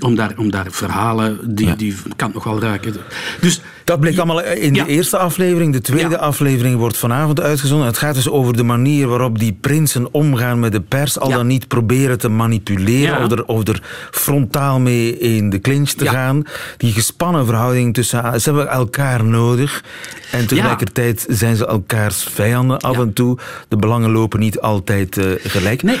[0.00, 1.74] om daar, om daar verhalen, die, ja.
[1.74, 2.94] die kan nog wel raken.
[3.40, 5.72] Dus dat bleek allemaal in de eerste aflevering.
[5.72, 7.86] De tweede aflevering wordt vanavond uitgezonden.
[7.86, 11.18] Het gaat dus over de manier waarop die prinsen omgaan met de pers.
[11.18, 15.90] Al dan niet proberen te manipuleren of, er, of er frontaal mee in de clinch
[15.90, 16.42] te gaan.
[16.76, 18.40] Die gespannen verhouding tussen...
[18.40, 19.84] Ze hebben elkaar nodig.
[20.30, 23.38] En tegelijkertijd zijn ze elkaars vijanden af en toe.
[23.68, 25.82] De belangen lopen niet altijd uh, gelijk.
[25.82, 25.98] Nee.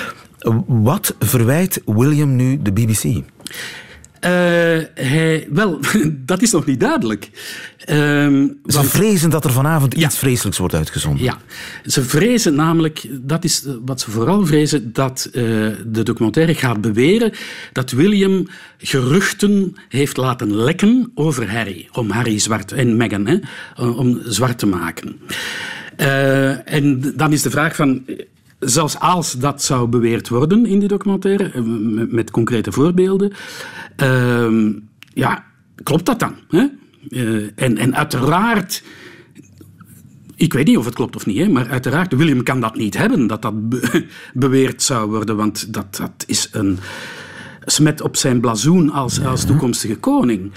[0.66, 3.22] Wat verwijt William nu de BBC?
[4.24, 4.30] Uh,
[4.94, 5.78] hij, wel,
[6.32, 7.30] dat is nog niet duidelijk.
[7.80, 11.24] Uh, ze want, vrezen dat er vanavond ja, iets vreselijks wordt uitgezonden.
[11.24, 11.38] Ja,
[11.86, 15.42] ze vrezen namelijk, dat is wat ze vooral vrezen, dat uh,
[15.86, 17.32] de documentaire gaat beweren
[17.72, 21.88] dat William geruchten heeft laten lekken over Harry.
[21.92, 23.38] Om Harry zwart en Meghan, hè,
[23.84, 25.20] om zwart te maken.
[26.64, 28.04] En dan is de vraag van
[28.60, 31.62] zelfs als dat zou beweerd worden in die documentaire,
[32.10, 33.32] met concrete voorbeelden,
[34.02, 34.74] uh,
[35.14, 35.44] ja,
[35.82, 36.34] klopt dat dan?
[36.50, 38.82] Uh, en, en uiteraard,
[40.36, 43.26] ik weet niet of het klopt of niet, maar uiteraard, William kan dat niet hebben,
[43.26, 46.78] dat dat be beweerd zou worden, want dat, dat is een
[47.64, 50.52] smet op zijn blazoen als, als toekomstige koning.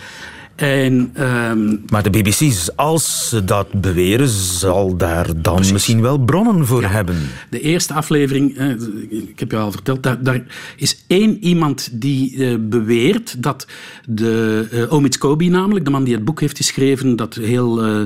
[0.56, 5.72] En, um, maar de BBC, als ze dat beweren, zal daar dan precies.
[5.74, 7.16] misschien wel bronnen voor ja, hebben.
[7.50, 8.70] De eerste aflevering, eh,
[9.10, 10.44] ik heb je al verteld, daar, daar
[10.78, 13.68] is één iemand die uh, beweert dat
[14.06, 18.02] de uh, Omid Scobie namelijk, de man die het boek heeft geschreven, dat heel uh,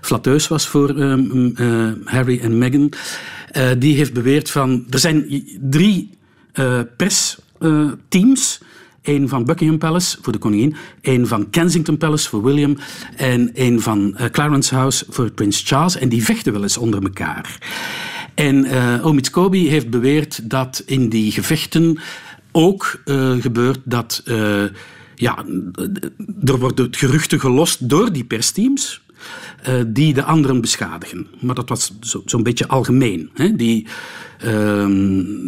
[0.00, 1.54] flatteus was voor um,
[2.04, 2.92] Harry en Meghan,
[3.78, 6.10] die heeft beweerd van, er zijn drie
[6.96, 8.60] persteams
[9.02, 12.76] Eén van Buckingham Palace voor de koningin, één van Kensington Palace voor William
[13.16, 15.96] en één van uh, Clarence House voor prins Charles.
[15.96, 17.58] En die vechten wel eens onder elkaar.
[18.34, 21.98] En uh, Omid Kobi heeft beweerd dat in die gevechten
[22.52, 24.22] ook uh, gebeurt dat
[25.14, 25.44] ja,
[26.44, 29.02] er wordt het geruchten gelost door die persteams.
[29.86, 31.26] Die de anderen beschadigen.
[31.40, 33.30] Maar dat was zo'n zo beetje algemeen.
[33.34, 33.56] Hè?
[33.56, 33.86] Die,
[34.44, 34.86] uh,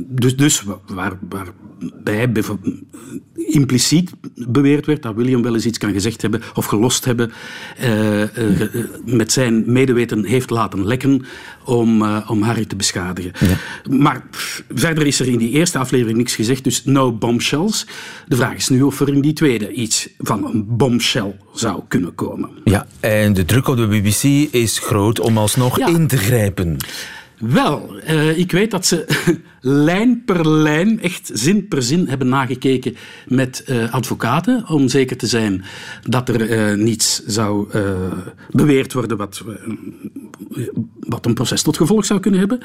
[0.09, 2.29] dus dus waar, waarbij
[3.47, 7.33] impliciet beweerd werd dat William wel eens iets kan gezegd hebben of gelost hebben,
[7.83, 8.29] uh, uh,
[9.05, 11.25] met zijn medeweten heeft laten lekken
[11.65, 13.33] om, uh, om Harry te beschadigen.
[13.41, 13.57] Ja.
[13.97, 17.87] Maar pff, verder is er in die eerste aflevering niks gezegd, dus no bombshells.
[18.29, 22.15] De vraag is nu of er in die tweede iets van een bombshell zou kunnen
[22.15, 22.51] komen.
[22.65, 25.87] Ja, en de druk op de BBC is groot om alsnog ja.
[25.87, 26.77] in te grijpen.
[27.43, 29.07] Wel, uh, ik weet dat ze
[29.61, 34.69] lijn per lijn, echt zin per zin, hebben nagekeken met uh, advocaten.
[34.69, 35.65] Om zeker te zijn
[36.03, 37.69] dat er uh, niets zou
[38.51, 39.45] beweerd worden wat,
[41.01, 42.61] wat een proces tot gevolg zou kunnen hebben.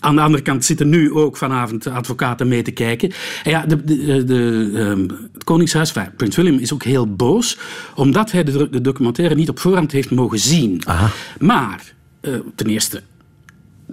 [0.00, 3.12] Aan de andere kant zitten nu ook vanavond advocaten mee te kijken.
[3.44, 4.34] En ja, de, de, de,
[4.74, 7.58] um, het Koningshuis, Prins William, is ook heel boos,
[7.94, 10.82] omdat hij de, de documentaire niet op voorhand heeft mogen zien.
[10.86, 11.10] Aha.
[11.38, 13.02] Maar, uh, ten eerste,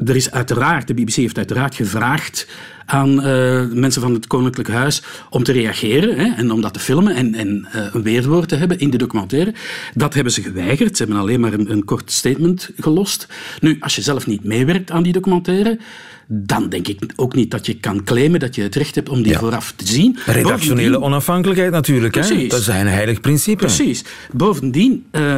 [0.06, 2.48] er is uiteraard, de BBC heeft uiteraard gevraagd
[2.86, 6.80] aan uh, mensen van het Koninklijk Huis om te reageren hè, en om dat te
[6.80, 9.54] filmen en, en uh, een weerwoord te hebben in de documentaire.
[9.94, 10.98] Dat hebben ze geweigerd.
[10.98, 13.28] Ze hebben alleen maar een, een kort statement gelost.
[13.62, 15.80] Nu, als je zelf niet meewerkt aan die documentaire,
[16.28, 19.22] dan denk ik ook niet dat je kan claimen dat je het recht hebt om
[19.22, 19.40] die ja.
[19.40, 20.18] vooraf te zien.
[20.26, 22.12] Redactionele Bovendien, onafhankelijkheid natuurlijk.
[22.12, 22.42] Precies.
[22.42, 22.48] Hè?
[22.48, 23.66] Dat een heilig principe.
[23.66, 24.04] Precies.
[24.32, 25.06] Bovendien...
[25.12, 25.38] Uh,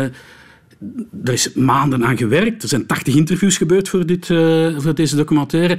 [1.23, 2.63] er is maanden aan gewerkt.
[2.63, 5.77] Er zijn 80 interviews gebeurd voor, dit, uh, voor deze documentaire.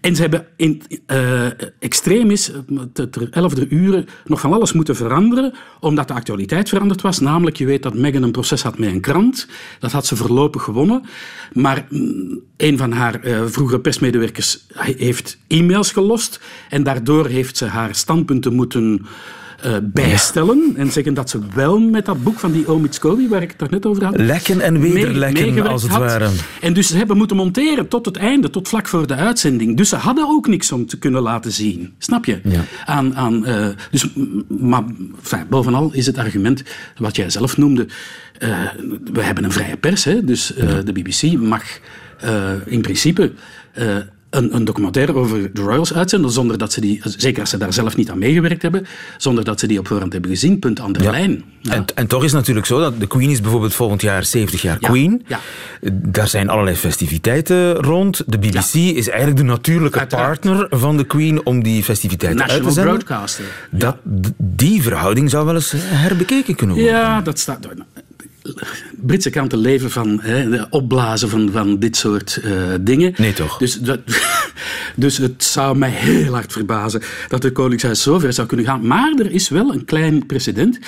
[0.00, 1.46] En ze hebben in uh,
[1.78, 2.52] extremis,
[2.92, 7.18] ter elfde uren, nog van alles moeten veranderen, omdat de actualiteit veranderd was.
[7.18, 9.48] Namelijk, je weet dat Meghan een proces had met een krant.
[9.78, 11.02] Dat had ze voorlopig gewonnen.
[11.52, 16.40] Maar mm, een van haar uh, vroegere persmedewerkers heeft e-mails gelost.
[16.68, 19.06] En daardoor heeft ze haar standpunten moeten
[19.66, 23.42] uh, bijstellen en zeggen dat ze wel met dat boek van die Omid Scobie, waar
[23.42, 26.00] ik het net over had, lekken en wederlekken mee, als het had.
[26.00, 26.28] ware.
[26.60, 29.76] En dus ze hebben moeten monteren tot het einde, tot vlak voor de uitzending.
[29.76, 31.94] Dus ze hadden ook niks om te kunnen laten zien.
[31.98, 32.40] Snap je?
[32.44, 32.64] Ja.
[32.84, 34.06] Aan, aan, uh, dus,
[34.48, 34.82] maar
[35.22, 36.62] enfin, bovenal is het argument
[36.96, 37.86] wat jij zelf noemde.
[38.38, 38.58] Uh,
[39.12, 40.24] we hebben een vrije pers, hè?
[40.24, 40.52] dus
[40.84, 41.62] de BBC mag
[42.64, 43.32] in principe
[44.30, 47.72] een, een, documentaire over de Royals uitzenden, zonder dat ze die, zeker als ze daar
[47.72, 48.86] zelf niet aan meegewerkt hebben,
[49.16, 50.58] zonder dat ze die op voorhand hebben gezien.
[50.58, 51.10] Punt aan de ja.
[51.10, 51.44] lijn.
[51.60, 51.72] Ja.
[51.72, 54.62] En, en, toch is het natuurlijk zo dat de Queen is bijvoorbeeld volgend jaar 70
[54.62, 55.24] jaar Queen.
[55.26, 55.40] Ja.
[55.92, 58.22] Daar zijn allerlei festiviteiten rond.
[58.26, 60.40] De BBC is eigenlijk de natuurlijke Uiteraard.
[60.40, 63.04] partner van de Queen om die festiviteiten National uit te zenden.
[63.04, 63.44] Broadcaster.
[63.70, 63.96] Dat,
[64.36, 66.94] die verhouding zou wel eens herbekeken kunnen worden.
[66.94, 67.68] Ja, dat staat.
[68.96, 73.14] Britse kranten leven van hè, opblazen van, van dit soort uh, dingen.
[73.16, 73.58] Nee, toch?
[73.58, 74.00] Dus, dat,
[74.96, 78.86] dus het zou mij heel hard verbazen dat het Koningshuis zo ver zou kunnen gaan.
[78.86, 80.78] Maar er is wel een klein precedent.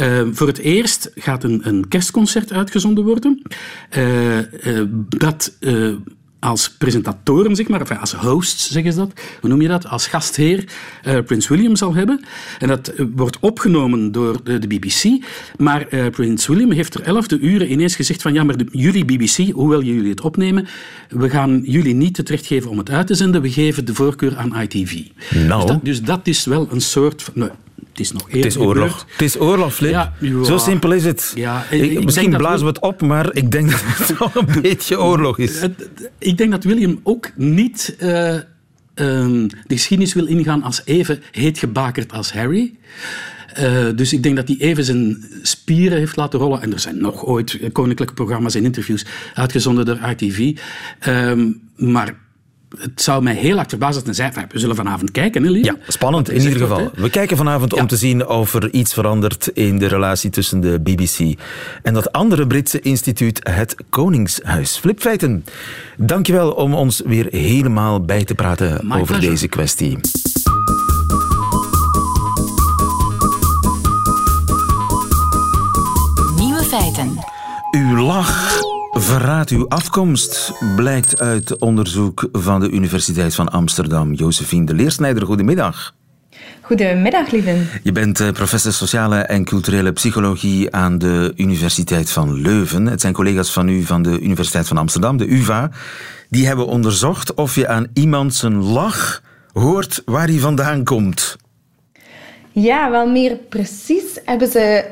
[0.00, 3.42] Uh, voor het eerst gaat een, een kerstconcert uitgezonden worden.
[3.98, 4.38] Uh,
[5.08, 5.52] dat
[6.44, 10.06] als presentatoren, zeg maar, enfin, als hosts zeggen ze dat, hoe noem je dat, als
[10.06, 10.64] gastheer
[11.06, 12.24] uh, Prins William zal hebben.
[12.58, 15.24] En dat uh, wordt opgenomen door de, de BBC,
[15.58, 19.04] maar uh, Prins William heeft er elfde uren ineens gezegd van ja, maar de, jullie
[19.04, 20.66] BBC, hoewel jullie het opnemen,
[21.08, 23.94] we gaan jullie niet het recht geven om het uit te zenden, we geven de
[23.94, 25.02] voorkeur aan ITV.
[25.48, 25.60] Nou.
[25.60, 27.32] Dus, dat, dus dat is wel een soort van...
[27.36, 27.50] Nou,
[27.90, 28.90] het is nog Het is oorlog.
[28.90, 29.12] Gebeurd.
[29.12, 29.90] Het is oorlog, Flip.
[29.90, 30.44] Ja, ja.
[30.44, 31.32] Zo simpel is het.
[31.34, 34.62] Ja, ik, ik misschien blazen we het op, maar ik denk dat het wel een
[34.62, 35.60] beetje oorlog is.
[36.18, 38.38] Ik denk dat William ook niet uh,
[38.94, 42.74] um, de geschiedenis wil ingaan als even heet gebakerd als Harry.
[43.60, 46.62] Uh, dus ik denk dat hij even zijn spieren heeft laten rollen.
[46.62, 50.56] En er zijn nog ooit koninklijke programma's en interviews uitgezonden door ITV.
[51.06, 52.14] Um, maar
[52.78, 55.64] het zou mij heel erg verbazen als hij zei, we zullen vanavond kijken, hè, lief?
[55.64, 56.80] Ja, spannend in ieder geval.
[56.80, 57.80] Wordt, we kijken vanavond ja.
[57.80, 61.38] om te zien of er iets verandert in de relatie tussen de BBC
[61.82, 64.76] en dat andere Britse instituut, het Koningshuis.
[64.76, 65.44] Flipfeiten,
[65.96, 69.30] dankjewel om ons weer helemaal bij te praten My over pleasure.
[69.30, 69.98] deze kwestie.
[76.36, 77.18] Nieuwe feiten.
[77.70, 78.63] Uw lach
[79.04, 84.12] verraadt uw afkomst, blijkt uit onderzoek van de Universiteit van Amsterdam.
[84.12, 85.94] Josephine de Leersnijder, goedemiddag.
[86.60, 87.68] Goedemiddag, lieven.
[87.82, 92.86] Je bent professor sociale en culturele psychologie aan de Universiteit van Leuven.
[92.86, 95.70] Het zijn collega's van u van de Universiteit van Amsterdam, de UvA.
[96.30, 101.36] Die hebben onderzocht of je aan iemand zijn lach hoort waar hij vandaan komt.
[102.52, 104.84] Ja, wel meer precies hebben ze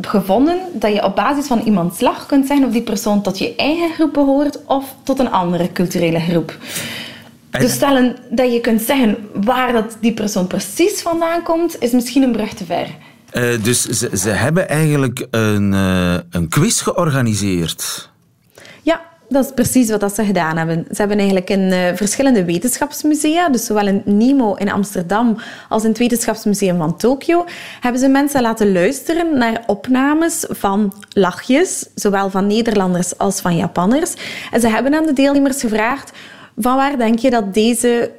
[0.00, 3.54] gevonden dat je op basis van iemands slag kunt zeggen of die persoon tot je
[3.56, 6.58] eigen groep behoort of tot een andere culturele groep.
[7.50, 12.22] Dus stellen dat je kunt zeggen waar dat die persoon precies vandaan komt, is misschien
[12.22, 12.86] een brug te ver.
[13.32, 18.10] Uh, dus ze, ze, hebben eigenlijk een, uh, een quiz georganiseerd.
[18.82, 20.84] Ja, dat is precies wat ze gedaan hebben.
[20.88, 25.36] Ze hebben eigenlijk in uh, verschillende wetenschapsmusea, dus zowel in NIMO in Amsterdam
[25.68, 27.44] als in het Wetenschapsmuseum van Tokio,
[27.80, 34.14] hebben ze mensen laten luisteren naar opnames van lachjes, zowel van Nederlanders als van Japanners.
[34.50, 36.12] En ze hebben aan de deelnemers gevraagd
[36.56, 38.10] van waar denk je dat deze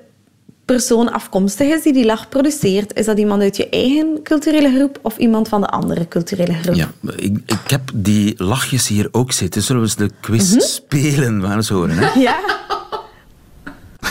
[0.65, 2.93] persoon afkomstig is die die lach produceert?
[2.93, 6.75] Is dat iemand uit je eigen culturele groep of iemand van de andere culturele groep?
[6.75, 9.61] Ja, ik, ik heb die lachjes hier ook zitten.
[9.61, 10.67] Zullen we eens de quiz mm -hmm.
[10.67, 11.41] spelen?
[11.41, 11.97] We gaan eens horen.
[11.97, 12.19] Hè?
[12.25, 12.39] Ja.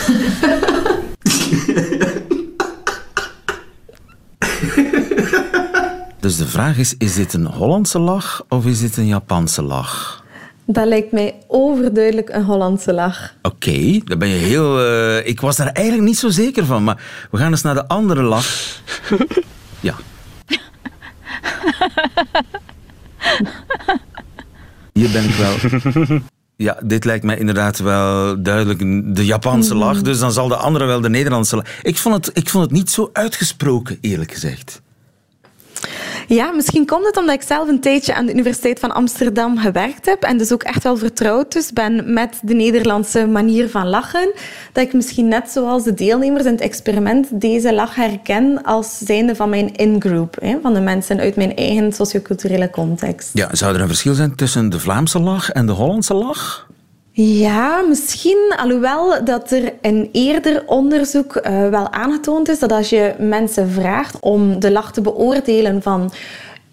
[6.19, 10.14] dus de vraag is, is dit een Hollandse lach of is dit een Japanse lach?
[10.67, 13.33] Dat lijkt mij overduidelijk een Hollandse lach.
[13.41, 14.85] Oké, okay, dan ben je heel...
[14.85, 17.01] Uh, ik was daar eigenlijk niet zo zeker van, maar
[17.31, 18.81] we gaan eens naar de andere lach.
[19.79, 19.95] Ja.
[24.93, 25.55] Hier ben ik wel...
[26.57, 28.79] Ja, dit lijkt mij inderdaad wel duidelijk
[29.15, 30.01] de Japanse lach.
[30.01, 31.65] Dus dan zal de andere wel de Nederlandse lach.
[31.81, 34.81] Ik vond het, ik vond het niet zo uitgesproken, eerlijk gezegd.
[36.27, 40.05] Ja, misschien komt het omdat ik zelf een tijdje aan de Universiteit van Amsterdam gewerkt
[40.05, 44.31] heb en dus ook echt wel vertrouwd dus ben met de Nederlandse manier van lachen,
[44.71, 49.35] dat ik misschien net zoals de deelnemers in het experiment deze lach herken als zijnde
[49.35, 53.29] van mijn in-group, van de mensen uit mijn eigen socioculturele context.
[53.33, 56.67] Ja, zou er een verschil zijn tussen de Vlaamse lach en de Hollandse lach?
[57.17, 58.53] Ja, misschien.
[58.57, 64.19] Alhoewel dat er een eerder onderzoek uh, wel aangetoond is dat als je mensen vraagt
[64.19, 66.13] om de lach te beoordelen van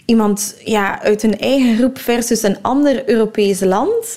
[0.05, 4.16] iemand ja, uit hun eigen groep versus een ander Europees land,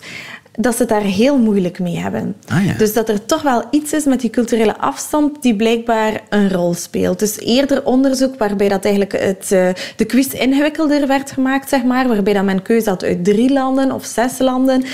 [0.52, 2.36] dat ze het daar heel moeilijk mee hebben.
[2.48, 2.74] Ah, ja.
[2.74, 6.74] Dus dat er toch wel iets is met die culturele afstand die blijkbaar een rol
[6.74, 7.20] speelt.
[7.20, 12.08] Dus eerder onderzoek waarbij dat eigenlijk het, uh, de quiz ingewikkelder werd gemaakt, zeg maar,
[12.08, 14.86] waarbij dat men keuze had uit drie landen of zes landen.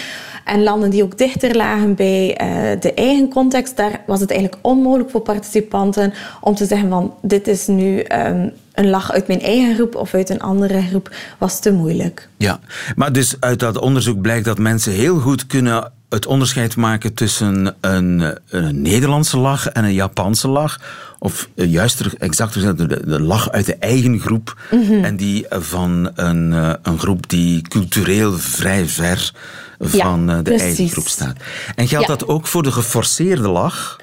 [0.46, 4.62] En landen die ook dichter lagen bij uh, de eigen context, daar was het eigenlijk
[4.66, 9.42] onmogelijk voor participanten om te zeggen van dit is nu um, een lach uit mijn
[9.42, 12.30] eigen groep of uit een andere groep, was te moeilijk.
[12.38, 12.60] Ja,
[12.96, 17.76] maar dus uit dat onderzoek blijkt dat mensen heel goed kunnen het onderscheid maken tussen
[17.82, 20.80] een, een Nederlandse lach en een Japanse lach.
[21.20, 25.04] Of juist exact gezegd, de, de lach uit de eigen groep mm -hmm.
[25.04, 26.52] en die van een,
[26.82, 29.34] een groep die cultureel vrij ver
[29.82, 31.36] van ja, de eigen groep staat.
[31.76, 33.98] En geldt dat ook voor de geforceerde lach?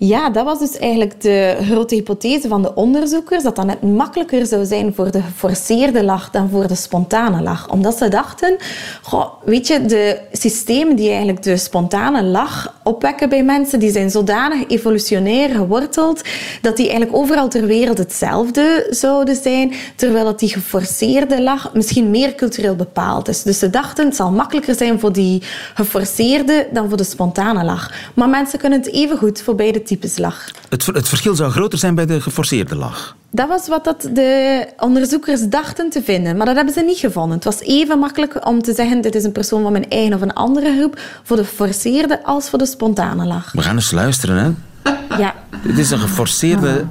[0.00, 4.46] Ja, dat was dus eigenlijk de grote hypothese van de onderzoekers, dat dat net makkelijker
[4.46, 7.70] zou zijn voor de geforceerde lach dan voor de spontane lach.
[7.70, 8.56] Omdat ze dachten,
[9.02, 14.10] goh, weet je, de systemen die eigenlijk de spontane lach opwekken bij mensen, die zijn
[14.10, 16.22] zodanig evolutionair geworteld,
[16.62, 22.10] dat die eigenlijk overal ter wereld hetzelfde zouden zijn, terwijl dat die geforceerde lach misschien
[22.10, 23.42] meer cultureel bepaald is.
[23.42, 25.42] Dus ze dachten, het zal makkelijker zijn voor die
[25.74, 27.92] geforceerde dan voor de spontane lach.
[28.14, 30.16] Maar mensen kunnen het even goed voor beide types.
[30.68, 33.16] Het, het verschil zou groter zijn bij de geforceerde lach?
[33.30, 37.34] Dat was wat dat de onderzoekers dachten te vinden, maar dat hebben ze niet gevonden.
[37.34, 40.20] Het was even makkelijk om te zeggen, dit is een persoon van mijn eigen of
[40.20, 43.52] een andere groep, voor de geforceerde als voor de spontane lach.
[43.52, 44.50] We gaan eens luisteren, hè?
[45.18, 45.34] Ja.
[45.62, 46.84] Dit is een geforceerde...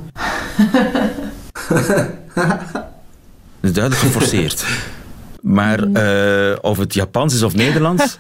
[3.60, 4.65] Het is duidelijk geforceerd.
[5.41, 8.17] Maar uh, of het Japans is of Nederlands...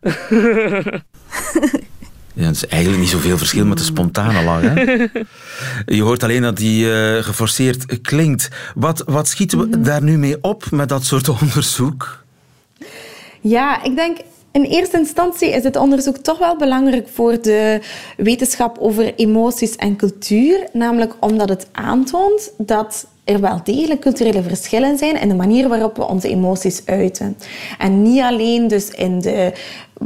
[2.34, 4.60] Ja, dat is eigenlijk niet zoveel verschil met de spontane lach.
[4.60, 5.06] Hè?
[5.96, 8.48] Je hoort alleen dat die uh, geforceerd klinkt.
[8.74, 12.24] Wat, wat schieten we daar nu mee op met dat soort onderzoek?
[13.40, 14.18] Ja, ik denk
[14.52, 17.80] in eerste instantie is het onderzoek toch wel belangrijk voor de
[18.16, 20.68] wetenschap over emoties en cultuur.
[20.72, 25.96] Namelijk omdat het aantoont dat er wel degelijk culturele verschillen zijn in de manier waarop
[25.96, 27.36] we onze emoties uiten.
[27.78, 29.52] En niet alleen dus in de,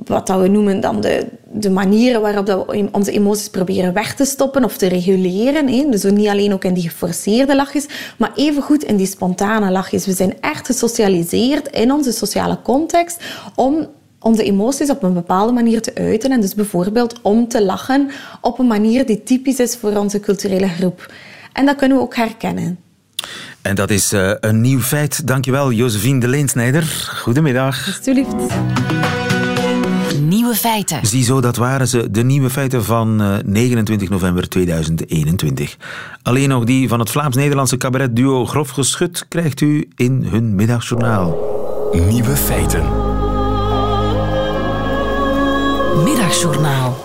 [0.04, 4.14] wat dat we noemen dan de, de manieren waarop dat we onze emoties proberen weg
[4.14, 5.68] te stoppen of te reguleren.
[5.68, 5.86] Hè.
[5.90, 7.86] Dus niet alleen ook in die geforceerde lachjes,
[8.18, 10.06] maar evengoed in die spontane lachjes.
[10.06, 13.88] We zijn echt gesocialiseerd in onze sociale context om
[14.20, 16.30] onze emoties op een bepaalde manier te uiten.
[16.30, 18.10] En dus bijvoorbeeld om te lachen
[18.40, 21.12] op een manier die typisch is voor onze culturele groep.
[21.52, 22.78] En dat kunnen we ook herkennen.
[23.64, 25.26] En dat is uh, een nieuw feit.
[25.26, 27.08] Dankjewel, Josephine de Leensnijder.
[27.22, 27.86] Goedemiddag.
[27.86, 28.32] Alsjeblieft.
[30.20, 31.06] Nieuw Nieuwe feiten.
[31.06, 35.76] Ziezo, dat waren ze, de nieuwe feiten van 29 eh, november 2021.
[36.22, 41.38] Alleen nog die van het Vlaams-Nederlandse cabaretduo Grof Geschut krijgt u in hun middagjournaal.
[41.92, 42.82] Nieuwe feiten.
[46.04, 47.04] Middagjournaal.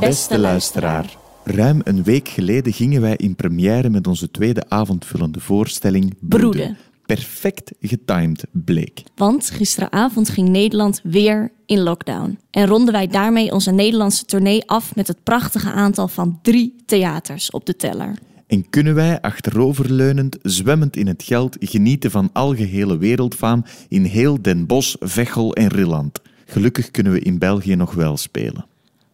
[0.00, 1.22] Beste luisteraar.
[1.44, 6.76] Ruim een week geleden gingen wij in première met onze tweede avondvullende voorstelling Broeden
[7.06, 9.02] perfect getimed bleek.
[9.16, 12.38] Want gisteravond ging Nederland weer in lockdown.
[12.50, 17.50] En ronden wij daarmee onze Nederlandse tournee af met het prachtige aantal van drie theaters
[17.50, 18.18] op de teller.
[18.46, 24.66] En kunnen wij achteroverleunend, zwemmend in het geld, genieten van algehele wereldfaam in heel Den
[24.66, 26.20] Bosch, Vechel en Rilland.
[26.44, 28.66] Gelukkig kunnen we in België nog wel spelen.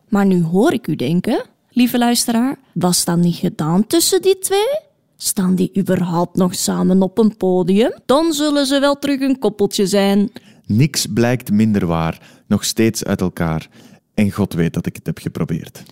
[0.09, 4.79] Maar nu hoor ik u denken, lieve luisteraar, was dat niet gedaan tussen die twee?
[5.17, 7.93] Staan die überhaupt nog samen op een podium?
[8.07, 10.31] Dan zullen ze wel terug een koppeltje zijn.
[10.67, 13.69] Niks blijkt minder waar, nog steeds uit elkaar.
[14.15, 15.83] En God weet dat ik het heb geprobeerd.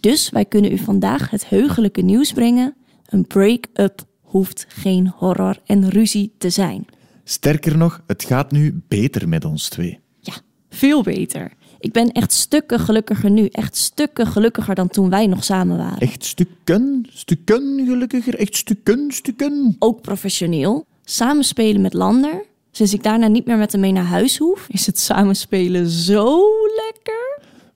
[0.00, 2.74] Dus wij kunnen u vandaag het heugelijke nieuws brengen.
[3.06, 6.86] Een break-up hoeft geen horror en ruzie te zijn.
[7.24, 9.98] Sterker nog, het gaat nu beter met ons twee.
[10.20, 10.34] Ja,
[10.70, 11.52] veel beter.
[11.80, 13.46] Ik ben echt stukken gelukkiger nu.
[13.46, 15.98] Echt stukken gelukkiger dan toen wij nog samen waren.
[15.98, 18.34] Echt stukken, stukken gelukkiger.
[18.38, 19.76] Echt stukken, stukken.
[19.78, 20.86] Ook professioneel.
[21.04, 22.44] Samenspelen met Lander.
[22.70, 26.42] Sinds ik daarna niet meer met hem mee naar huis hoef, is het samenspelen zo
[26.76, 27.17] lekker.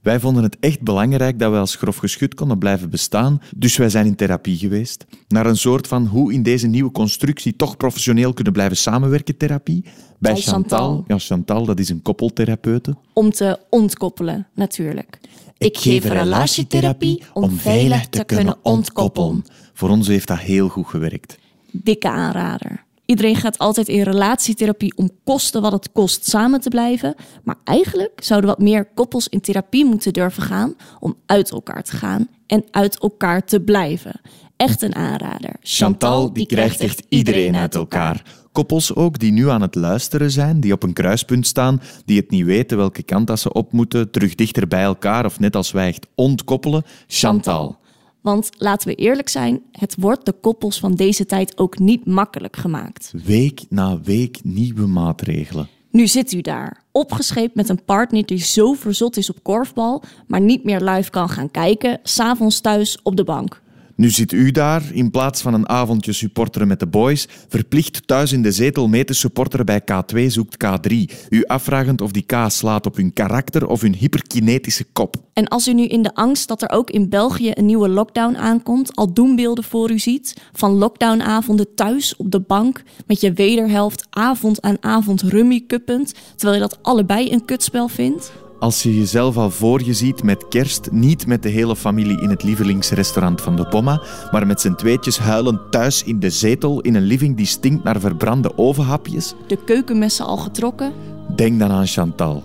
[0.02, 3.88] Wij vonden het echt belangrijk dat wij als grof geschut konden blijven bestaan, dus wij
[3.88, 5.04] zijn in therapie geweest.
[5.28, 9.84] Naar een soort van hoe in deze nieuwe constructie toch professioneel kunnen blijven samenwerken therapie.
[10.18, 11.04] Bij, Chantal.
[11.06, 12.96] Ja, Chantal, dat is een koppeltherapeute.
[13.12, 15.18] Om te ontkoppelen, natuurlijk.
[15.58, 19.44] Ik geef relatietherapie om veilig te kunnen ontkoppelen.
[19.72, 21.38] Voor ons heeft dat heel goed gewerkt.
[21.70, 22.84] Dikke aanrader.
[23.06, 27.14] Iedereen gaat altijd in relatietherapie om kosten wat het kost samen te blijven.
[27.44, 31.96] Maar eigenlijk zouden wat meer koppels in therapie moeten durven gaan om uit elkaar te
[31.96, 34.20] gaan en uit elkaar te blijven.
[34.56, 35.56] Echt een aanrader.
[35.60, 38.22] Chantal, die krijgt echt iedereen uit elkaar.
[38.52, 42.30] Koppels ook die nu aan het luisteren zijn, die op een kruispunt staan, die het
[42.30, 45.72] niet weten welke kant dat ze op moeten, terug dichter bij elkaar of net als
[45.72, 46.82] wij echt ontkoppelen.
[47.06, 47.80] Chantal.
[48.22, 52.56] Want laten we eerlijk zijn, het wordt de koppels van deze tijd ook niet makkelijk
[52.56, 53.12] gemaakt.
[53.24, 55.68] Week na week nieuwe maatregelen.
[55.90, 60.40] Nu zit u daar, opgescheept met een partner die zo verzot is op korfbal, maar
[60.40, 63.62] niet meer live kan gaan kijken, s'avonds thuis op de bank.
[63.96, 68.32] Nu zit u daar, in plaats van een avondje supporteren met de boys, verplicht thuis
[68.32, 70.94] in de zetel mee te supporteren bij K2 zoekt K3.
[71.28, 75.16] U afvragend of die K slaat op hun karakter of hun hyperkinetische kop.
[75.32, 78.36] En als u nu in de angst dat er ook in België een nieuwe lockdown
[78.36, 84.06] aankomt, al doembeelden voor u ziet, van lockdownavonden thuis op de bank met je wederhelft
[84.10, 88.32] avond aan avond rummy kuppend, terwijl je dat allebei een kutspel vindt?
[88.62, 92.30] Als je jezelf al voor je ziet met kerst, niet met de hele familie in
[92.30, 96.94] het lievelingsrestaurant van de Pomma, maar met z'n tweetjes huilend thuis in de zetel in
[96.94, 99.34] een living die stinkt naar verbrande ovenhapjes.
[99.46, 100.92] De keukenmessen al getrokken?
[101.36, 102.42] Denk dan aan Chantal.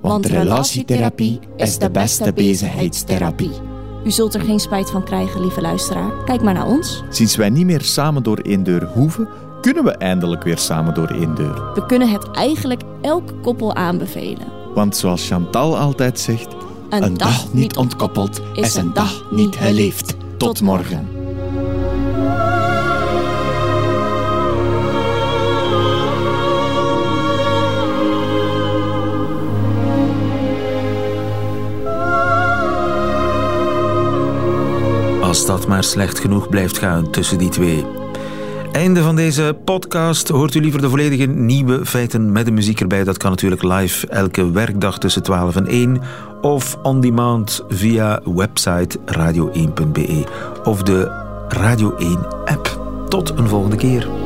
[0.00, 3.52] Want, relatietherapie is de beste bezigheidstherapie.
[4.04, 6.24] U zult er geen spijt van krijgen, lieve luisteraar.
[6.24, 7.02] Kijk maar naar ons.
[7.08, 9.28] Sinds wij niet meer samen door één deur hoeven,
[9.60, 11.72] kunnen we eindelijk weer samen door één deur.
[11.74, 14.57] We kunnen het eigenlijk elk koppel aanbevelen.
[14.74, 16.48] Want zoals Chantal altijd zegt,
[16.90, 20.16] een, dag, niet ontkoppeld is een dag niet geleefd.
[20.36, 21.08] Tot morgen.
[35.22, 37.97] Als dat maar slecht genoeg blijft gaan tussen die twee.
[38.72, 40.28] Einde van deze podcast.
[40.28, 43.04] Hoort u liever de volledige nieuwe feiten met de muziek erbij?
[43.04, 46.00] Dat kan natuurlijk live elke werkdag tussen 12 en 1
[46.40, 50.24] of on demand via website radio1.be
[50.64, 52.80] of de Radio 1 app.
[53.08, 54.17] Tot een volgende keer.